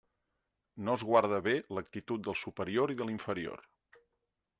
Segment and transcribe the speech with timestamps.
[0.85, 3.63] No es guarda bé l'actitud del superior i de l'inferior.